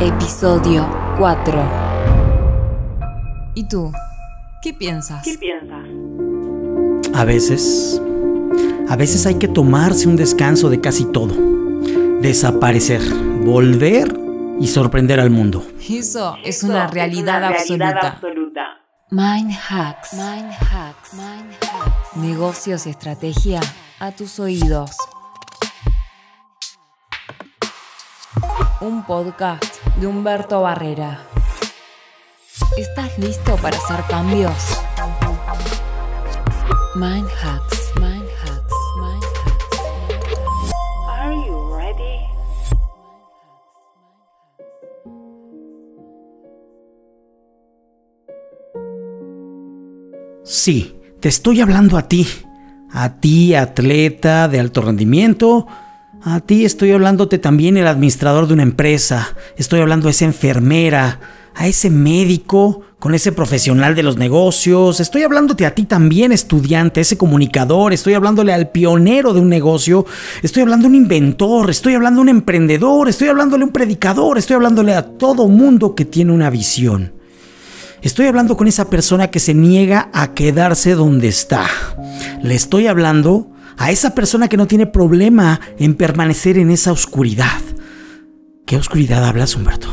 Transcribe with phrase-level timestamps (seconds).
[0.00, 1.60] Episodio 4.
[3.56, 3.90] ¿Y tú?
[4.62, 5.24] ¿Qué piensas?
[5.24, 5.88] ¿Qué piensas?
[7.14, 8.00] A veces,
[8.88, 11.34] a veces hay que tomarse un descanso de casi todo.
[12.20, 13.00] Desaparecer,
[13.44, 14.16] volver
[14.60, 15.66] y sorprender al mundo.
[15.90, 17.98] Eso es una realidad, absoluta.
[17.98, 18.62] absoluta.
[19.10, 20.12] Mind hacks.
[20.12, 21.14] Mind hacks.
[21.14, 22.16] Mind hacks.
[22.16, 23.58] Negocios y estrategia
[23.98, 24.92] a tus oídos.
[28.80, 31.18] Un podcast de Humberto Barrera.
[32.76, 34.54] ¿Estás listo para hacer cambios?
[36.94, 37.92] Mind hacks.
[37.96, 38.74] Mind hacks.
[39.00, 40.72] Mind hacks.
[41.08, 42.20] Are you ready?
[50.44, 52.28] Sí, te estoy hablando a ti.
[52.92, 55.66] A ti, atleta de alto rendimiento.
[56.22, 59.36] A ti estoy hablándote también el administrador de una empresa.
[59.56, 61.20] Estoy hablando a esa enfermera,
[61.54, 64.98] a ese médico, con ese profesional de los negocios.
[64.98, 67.92] Estoy hablándote a ti también, estudiante, ese comunicador.
[67.92, 70.06] Estoy hablándole al pionero de un negocio.
[70.42, 71.70] Estoy hablando a un inventor.
[71.70, 73.08] Estoy hablando a un emprendedor.
[73.08, 74.38] Estoy hablándole a un predicador.
[74.38, 77.12] Estoy hablándole a todo mundo que tiene una visión.
[78.02, 81.66] Estoy hablando con esa persona que se niega a quedarse donde está.
[82.42, 87.60] Le estoy hablando a esa persona que no tiene problema en permanecer en esa oscuridad.
[88.66, 89.88] ¿Qué oscuridad hablas, Humberto?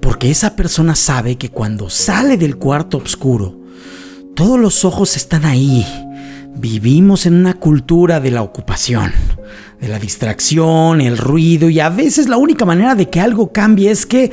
[0.00, 3.60] Porque esa persona sabe que cuando sale del cuarto oscuro,
[4.34, 5.86] todos los ojos están ahí.
[6.56, 9.12] Vivimos en una cultura de la ocupación,
[9.80, 13.90] de la distracción, el ruido y a veces la única manera de que algo cambie
[13.90, 14.32] es que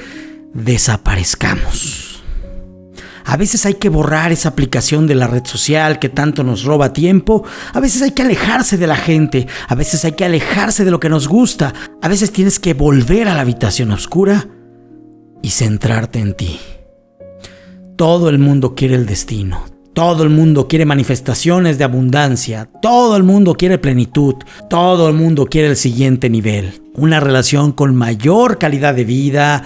[0.54, 2.09] desaparezcamos.
[3.30, 6.94] A veces hay que borrar esa aplicación de la red social que tanto nos roba
[6.94, 7.44] tiempo.
[7.74, 9.46] A veces hay que alejarse de la gente.
[9.68, 11.76] A veces hay que alejarse de lo que nos gusta.
[12.02, 14.48] A veces tienes que volver a la habitación oscura
[15.44, 16.60] y centrarte en ti.
[17.96, 19.64] Todo el mundo quiere el destino.
[19.94, 22.68] Todo el mundo quiere manifestaciones de abundancia.
[22.82, 24.38] Todo el mundo quiere plenitud.
[24.72, 26.82] Todo el mundo quiere el siguiente nivel.
[26.96, 29.66] Una relación con mayor calidad de vida,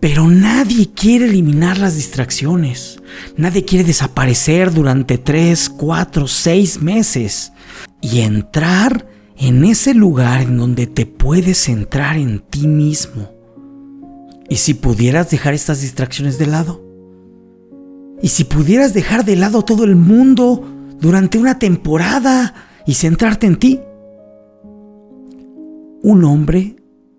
[0.00, 3.00] pero nadie quiere eliminar las distracciones.
[3.36, 7.52] Nadie quiere desaparecer durante 3, 4, 6 meses
[8.00, 9.06] y entrar
[9.36, 13.32] en ese lugar en donde te puedes centrar en ti mismo.
[14.48, 16.84] ¿Y si pudieras dejar estas distracciones de lado?
[18.22, 20.64] ¿Y si pudieras dejar de lado todo el mundo
[21.00, 22.54] durante una temporada
[22.86, 23.80] y centrarte en ti?
[26.02, 26.77] Un hombre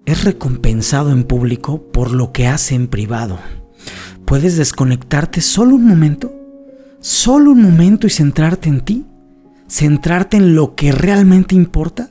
[0.10, 3.38] es recompensado en público por lo que hace en privado.
[4.26, 6.34] ¿Puedes desconectarte solo un momento?
[7.00, 9.06] Solo un momento y centrarte en ti.
[9.68, 12.10] Centrarte en lo que realmente importa.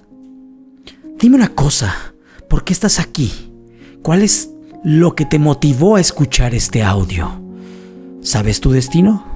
[1.19, 1.93] Dime una cosa,
[2.49, 3.33] ¿por qué estás aquí?
[4.03, 4.51] ¿Cuál es
[4.85, 7.43] lo que te motivó a escuchar este audio?
[8.21, 9.27] ¿Sabes tu destino?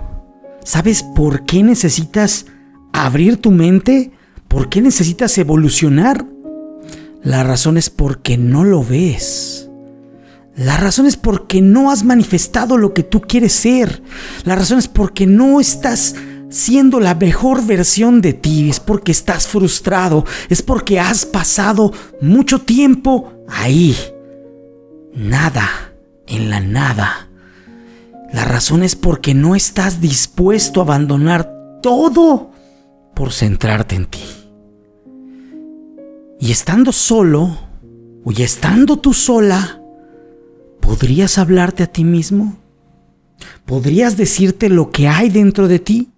[0.65, 2.47] ¿Sabes por qué necesitas
[2.93, 4.13] abrir tu mente?
[4.47, 6.32] ¿Por qué necesitas evolucionar?
[7.23, 9.69] La razón es porque no lo ves.
[10.57, 14.03] La razón es porque no has manifestado lo que tú quieres ser.
[14.45, 16.15] La razón es porque no estás
[16.51, 18.69] siendo la mejor versión de ti.
[18.69, 20.25] Es porque estás frustrado.
[20.49, 23.97] Es porque has pasado mucho tiempo ahí.
[25.15, 25.69] Nada,
[26.27, 27.29] en la nada.
[28.33, 31.53] La razón es porque no estás dispuesto a abandonar
[31.83, 32.51] todo
[33.15, 34.22] por centrarte en ti.
[36.43, 37.57] Y estando solo,
[38.25, 39.81] o y estando tú sola,
[40.81, 42.59] ¿podrías hablarte a ti mismo?
[43.65, 46.11] ¿Podrías decirte lo que hay dentro de ti?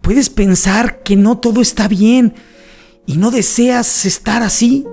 [0.00, 2.36] ¿Puedes pensar que no todo está bien
[3.04, 4.86] y no deseas estar así?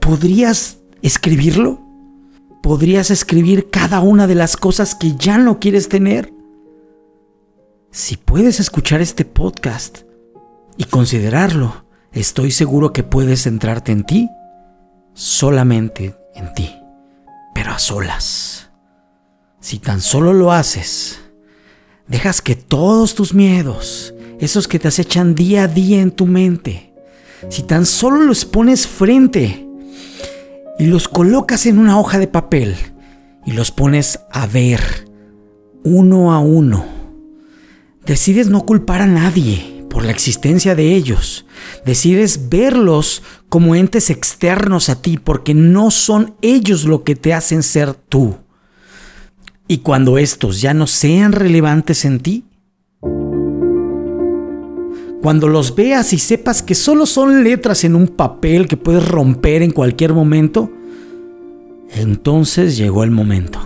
[0.00, 1.82] ¿Podrías escribirlo?
[2.62, 6.32] ¿Podrías escribir cada una de las cosas que ya no quieres tener?
[7.90, 10.07] Si puedes escuchar este podcast,
[10.78, 14.30] y considerarlo, estoy seguro que puedes centrarte en ti,
[15.12, 16.74] solamente en ti,
[17.52, 18.70] pero a solas.
[19.60, 21.20] Si tan solo lo haces,
[22.06, 26.94] dejas que todos tus miedos, esos que te acechan día a día en tu mente,
[27.48, 29.66] si tan solo los pones frente
[30.78, 32.76] y los colocas en una hoja de papel
[33.44, 34.80] y los pones a ver
[35.82, 36.86] uno a uno,
[38.06, 41.46] decides no culpar a nadie por la existencia de ellos.
[41.84, 47.62] Decides verlos como entes externos a ti porque no son ellos lo que te hacen
[47.62, 48.36] ser tú.
[49.66, 52.44] Y cuando estos ya no sean relevantes en ti,
[55.20, 59.62] Cuando los veas y sepas que solo son letras en un papel que puedes romper
[59.62, 60.70] en cualquier momento,
[61.90, 63.58] entonces llegó el momento.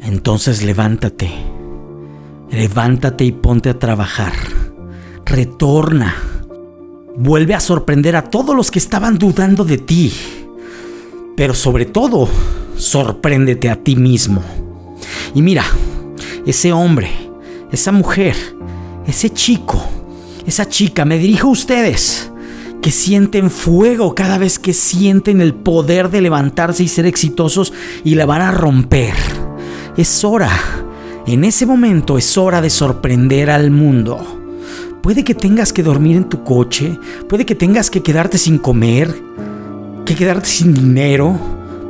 [0.00, 1.30] Entonces levántate,
[2.50, 4.32] levántate y ponte a trabajar.
[5.24, 6.14] Retorna.
[7.16, 10.12] Vuelve a sorprender a todos los que estaban dudando de ti.
[11.36, 12.28] Pero sobre todo,
[12.76, 14.42] sorpréndete a ti mismo.
[15.34, 15.64] Y mira,
[16.46, 17.10] ese hombre,
[17.70, 18.36] esa mujer,
[19.06, 19.82] ese chico,
[20.46, 22.30] esa chica, me dirijo a ustedes,
[22.80, 27.72] que sienten fuego cada vez que sienten el poder de levantarse y ser exitosos
[28.04, 29.14] y la van a romper.
[29.96, 30.50] Es hora,
[31.26, 34.18] en ese momento es hora de sorprender al mundo.
[35.02, 39.14] Puede que tengas que dormir en tu coche, puede que tengas que quedarte sin comer,
[40.04, 41.38] que quedarte sin dinero,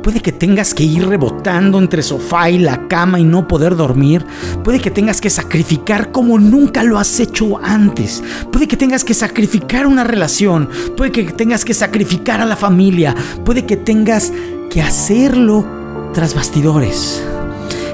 [0.03, 4.25] Puede que tengas que ir rebotando entre sofá y la cama y no poder dormir.
[4.63, 8.23] Puede que tengas que sacrificar como nunca lo has hecho antes.
[8.51, 10.69] Puede que tengas que sacrificar una relación.
[10.97, 13.15] Puede que tengas que sacrificar a la familia.
[13.45, 14.33] Puede que tengas
[14.71, 15.65] que hacerlo
[16.13, 17.21] tras bastidores.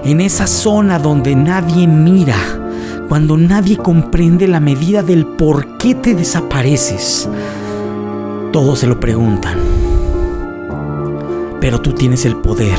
[0.08, 2.38] En esa zona donde nadie mira.
[3.10, 7.28] Cuando nadie comprende la medida del por qué te desapareces.
[8.54, 9.58] Todos se lo preguntan.
[11.60, 12.78] Pero tú tienes el poder.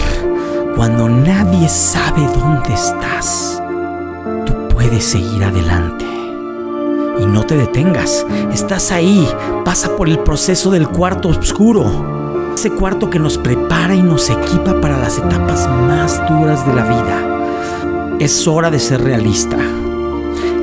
[0.74, 3.62] Cuando nadie sabe dónde estás,
[4.46, 6.06] tú puedes seguir adelante.
[7.20, 8.24] Y no te detengas.
[8.54, 9.28] Estás ahí.
[9.66, 12.17] Pasa por el proceso del cuarto oscuro.
[12.58, 16.82] Ese cuarto que nos prepara y nos equipa para las etapas más duras de la
[16.82, 18.16] vida.
[18.18, 19.56] Es hora de ser realista.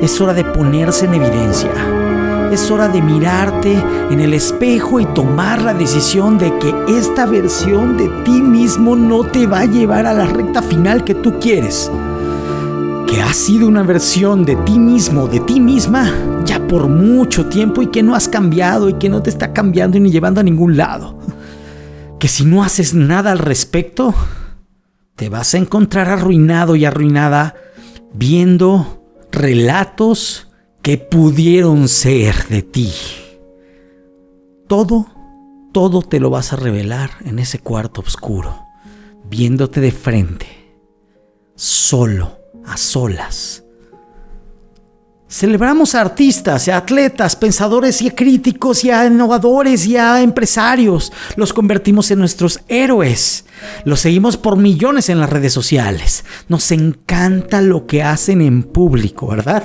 [0.02, 1.72] Es hora de ponerse en evidencia
[2.52, 7.96] es hora de mirarte en el espejo y tomar la decisión de que esta versión
[7.96, 11.90] de ti mismo no te va a llevar a la recta final que tú quieres.
[13.06, 16.12] Que has sido una versión de ti mismo, de ti misma,
[16.44, 19.98] ya por mucho tiempo y que no has cambiado y que no te está cambiando
[19.98, 21.16] ni llevando a ningún lado.
[22.18, 24.14] Que si no haces nada al respecto,
[25.16, 27.54] te vas a encontrar arruinado y arruinada
[28.14, 30.48] viendo relatos
[30.82, 32.92] que pudieron ser de ti.
[34.68, 35.06] Todo,
[35.72, 38.64] todo te lo vas a revelar en ese cuarto oscuro,
[39.28, 40.46] viéndote de frente,
[41.54, 43.65] solo, a solas.
[45.28, 51.12] Celebramos a artistas, a atletas, pensadores y a críticos y a innovadores y a empresarios.
[51.36, 53.44] Los convertimos en nuestros héroes.
[53.84, 56.24] Los seguimos por millones en las redes sociales.
[56.48, 59.64] Nos encanta lo que hacen en público, ¿verdad?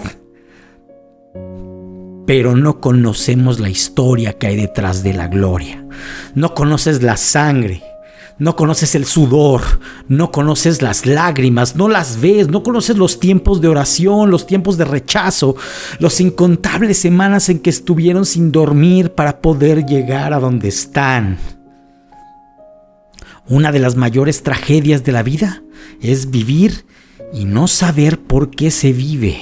[2.26, 5.86] pero no conocemos la historia que hay detrás de la gloria.
[6.34, 7.84] No conoces la sangre,
[8.42, 9.62] no conoces el sudor,
[10.08, 14.80] no conoces las lágrimas, no las ves, no conoces los tiempos de oración, los tiempos
[14.80, 15.56] de rechazo,
[16.00, 21.38] los incontables semanas en que estuvieron sin dormir para poder llegar a donde están.
[23.48, 25.62] Una de las mayores tragedias de la vida
[26.02, 26.88] es vivir
[27.32, 29.40] y no saber por qué se vive.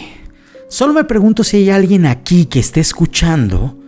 [0.67, 3.79] Solo me pregunto si hay alguien aquí que esté escuchando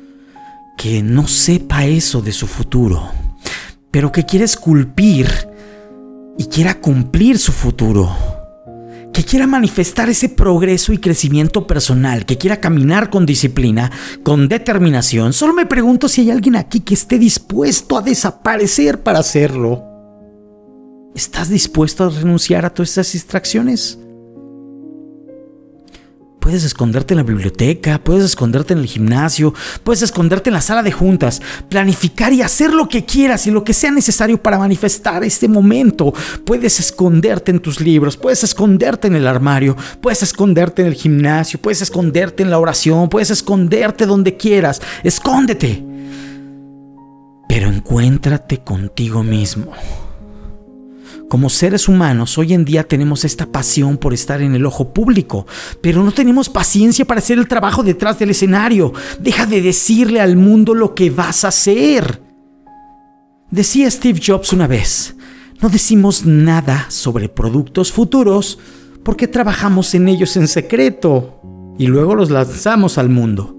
[0.77, 3.11] que no sepa eso de su futuro,
[3.91, 5.27] pero que quiera esculpir
[6.37, 8.09] y quiera cumplir su futuro,
[9.13, 13.91] que quiera manifestar ese progreso y crecimiento personal, que quiera caminar con disciplina,
[14.23, 15.33] con determinación.
[15.33, 19.83] Solo me pregunto si hay alguien aquí que esté dispuesto a desaparecer para hacerlo.
[21.13, 23.99] ¿Estás dispuesto a renunciar a todas esas distracciones?
[26.51, 29.53] Puedes esconderte en la biblioteca, puedes esconderte en el gimnasio,
[29.85, 33.63] puedes esconderte en la sala de juntas, planificar y hacer lo que quieras y lo
[33.63, 36.13] que sea necesario para manifestar este momento.
[36.45, 41.57] Puedes esconderte en tus libros, puedes esconderte en el armario, puedes esconderte en el gimnasio,
[41.57, 44.81] puedes esconderte en la oración, puedes esconderte donde quieras.
[45.05, 45.85] Escóndete.
[47.47, 49.71] Pero encuéntrate contigo mismo.
[51.31, 55.47] Como seres humanos, hoy en día tenemos esta pasión por estar en el ojo público,
[55.79, 58.91] pero no tenemos paciencia para hacer el trabajo detrás del escenario.
[59.17, 62.21] Deja de decirle al mundo lo que vas a hacer.
[63.49, 65.15] Decía Steve Jobs una vez,
[65.61, 68.59] no decimos nada sobre productos futuros
[69.01, 71.39] porque trabajamos en ellos en secreto
[71.79, 73.55] y luego los lanzamos al mundo.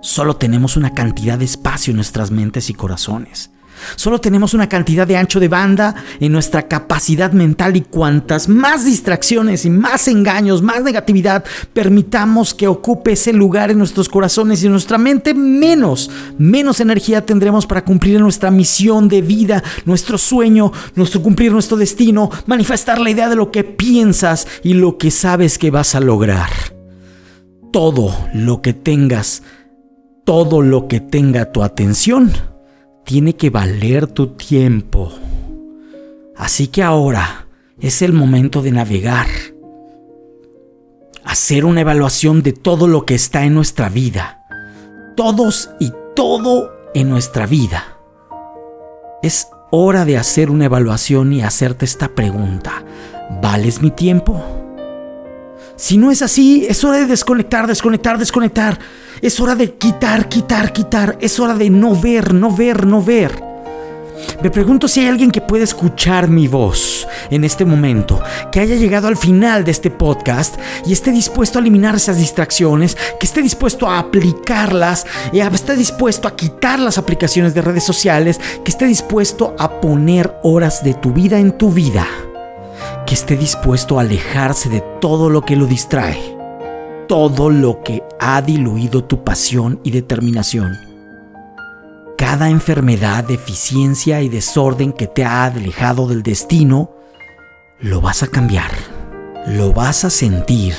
[0.00, 3.50] Solo tenemos una cantidad de espacio en nuestras mentes y corazones.
[3.96, 8.84] Solo tenemos una cantidad de ancho de banda en nuestra capacidad mental y cuantas más
[8.84, 14.66] distracciones y más engaños, más negatividad permitamos que ocupe ese lugar en nuestros corazones y
[14.66, 20.72] en nuestra mente, menos, menos energía tendremos para cumplir nuestra misión de vida, nuestro sueño,
[20.94, 25.58] nuestro cumplir nuestro destino, manifestar la idea de lo que piensas y lo que sabes
[25.58, 26.50] que vas a lograr.
[27.72, 29.42] todo lo que tengas,
[30.24, 32.30] todo lo que tenga tu atención,
[33.04, 35.12] tiene que valer tu tiempo.
[36.36, 37.46] Así que ahora
[37.80, 39.26] es el momento de navegar,
[41.24, 44.44] hacer una evaluación de todo lo que está en nuestra vida,
[45.16, 47.98] todos y todo en nuestra vida.
[49.22, 52.84] Es hora de hacer una evaluación y hacerte esta pregunta.
[53.42, 54.63] ¿Vales mi tiempo?
[55.76, 58.78] Si no es así, es hora de desconectar, desconectar, desconectar.
[59.20, 61.18] Es hora de quitar, quitar, quitar.
[61.20, 63.54] Es hora de no ver, no ver, no ver.
[64.42, 68.76] Me pregunto si hay alguien que pueda escuchar mi voz en este momento, que haya
[68.76, 73.42] llegado al final de este podcast y esté dispuesto a eliminar esas distracciones, que esté
[73.42, 78.86] dispuesto a aplicarlas, y esté dispuesto a quitar las aplicaciones de redes sociales, que esté
[78.86, 82.06] dispuesto a poner horas de tu vida en tu vida,
[83.06, 86.36] que esté dispuesto a alejarse de todo lo que lo distrae,
[87.08, 90.94] todo lo que ha diluido tu pasión y determinación
[92.16, 96.90] cada enfermedad, deficiencia y desorden que te ha alejado del destino,
[97.80, 98.70] lo vas a cambiar,
[99.46, 100.74] lo vas a sentir,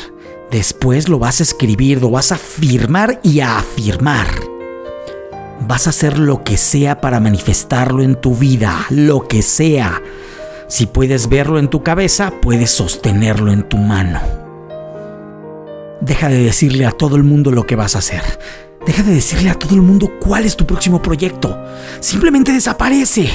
[0.50, 4.28] después lo vas a escribir, lo vas a afirmar y a afirmar.
[5.68, 10.02] Vas a hacer lo que sea para manifestarlo en tu vida, lo que sea.
[10.76, 14.20] Si puedes verlo en tu cabeza, puedes sostenerlo en tu mano.
[16.02, 18.22] Deja de decirle a todo el mundo lo que vas a hacer.
[18.86, 21.58] Deja de decirle a todo el mundo cuál es tu próximo proyecto.
[22.02, 23.30] Simplemente desaparece.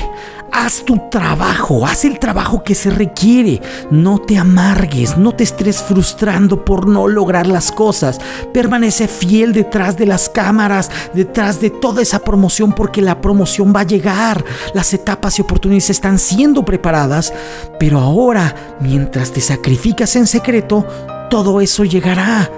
[0.53, 3.61] Haz tu trabajo, haz el trabajo que se requiere.
[3.91, 8.21] No te amargues, no te estés frustrando por no lograr las cosas.
[8.53, 13.81] Permanece fiel detrás de las cámaras, detrás de toda esa promoción porque la promoción va
[13.81, 14.45] a llegar.
[14.75, 17.33] Las etapas y oportunidades están siendo preparadas,
[17.79, 20.85] pero ahora, mientras te sacrificas en secreto,
[21.31, 22.51] todo eso llegará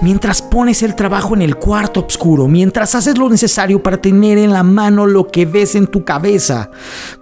[0.00, 4.52] mientras pones el trabajo en el cuarto oscuro, mientras haces lo necesario para tener en
[4.52, 6.70] la mano lo que ves en tu cabeza,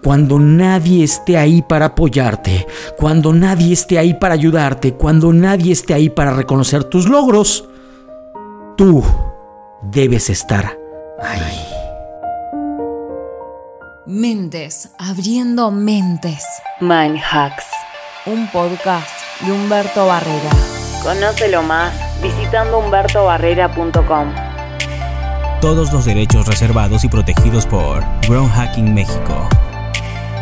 [0.02, 2.66] cuando nadie esté ahí para apoyarte,
[2.96, 7.68] cuando nadie esté ahí para ayudarte, cuando nadie esté ahí para reconocer tus logros,
[8.76, 9.02] tú
[9.82, 10.76] debes estar
[11.20, 11.62] ahí.
[14.06, 16.44] Mentes, abriendo mentes.
[16.80, 17.64] Mind Hacks.
[18.26, 19.08] Un podcast
[19.40, 20.50] de Humberto Barrera.
[21.02, 24.32] Conócelo más visitando humbertobarrera.com.
[25.60, 29.48] Todos los derechos reservados y protegidos por Ground Hacking México.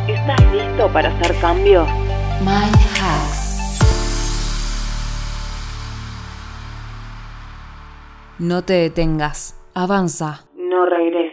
[0.08, 1.88] ¿Estás listo para hacer cambios?
[2.40, 3.44] Mind Hacks.
[8.38, 9.56] No te detengas.
[9.74, 10.44] Avanza.
[10.56, 11.23] No regreses.